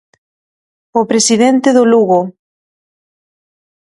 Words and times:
O 0.99 1.01
presidente 1.11 1.69
do 1.77 1.83
Lugo. 1.91 2.19